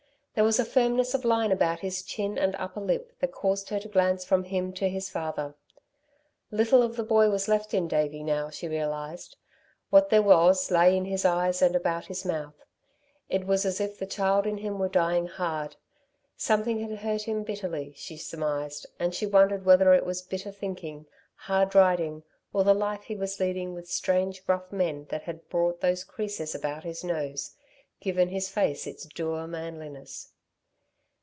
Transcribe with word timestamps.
There 0.33 0.45
was 0.45 0.61
a 0.61 0.65
firmness 0.65 1.13
of 1.13 1.25
line 1.25 1.51
about 1.51 1.81
his 1.81 2.03
chin 2.03 2.37
and 2.37 2.55
upper 2.55 2.79
lip 2.79 3.11
that 3.19 3.33
caused 3.33 3.67
her 3.67 3.81
to 3.81 3.89
glance 3.89 4.23
from 4.23 4.45
him 4.45 4.71
to 4.73 4.87
his 4.87 5.09
father. 5.09 5.55
Little 6.51 6.81
of 6.81 6.95
the 6.95 7.03
boy 7.03 7.29
was 7.29 7.49
left 7.49 7.73
in 7.73 7.89
Davey 7.89 8.23
now, 8.23 8.49
she 8.49 8.69
realised. 8.69 9.35
What 9.89 10.09
there 10.09 10.21
was 10.21 10.71
lay 10.71 10.95
in 10.95 11.03
his 11.03 11.25
eyes 11.25 11.61
and 11.61 11.75
about 11.75 12.05
his 12.05 12.23
mouth. 12.23 12.55
It 13.27 13.45
was 13.45 13.65
as 13.65 13.81
if 13.81 13.99
the 13.99 14.05
child 14.07 14.47
in 14.47 14.59
him 14.59 14.79
were 14.79 14.87
dying 14.87 15.27
hard. 15.27 15.75
Something 16.37 16.79
had 16.79 16.99
hurt 16.99 17.23
him 17.23 17.43
bitterly, 17.43 17.91
she 17.97 18.15
surmised, 18.15 18.85
and 19.01 19.13
she 19.13 19.25
wondered 19.25 19.65
whether 19.65 19.93
it 19.93 20.05
was 20.05 20.21
bitter 20.21 20.53
thinking, 20.53 21.07
hard 21.35 21.75
riding, 21.75 22.23
or 22.53 22.63
the 22.63 22.73
life 22.73 23.03
he 23.03 23.17
was 23.17 23.41
leading 23.41 23.73
with 23.73 23.91
strange, 23.91 24.41
rough 24.47 24.71
men 24.71 25.07
that 25.09 25.23
had 25.23 25.49
brought 25.49 25.81
those 25.81 26.05
creases 26.05 26.55
about 26.55 26.85
his 26.85 27.03
nose, 27.03 27.57
given 27.99 28.29
his 28.29 28.49
face 28.49 28.87
its 28.87 29.05
dour 29.13 29.45
manliness. 29.45 30.29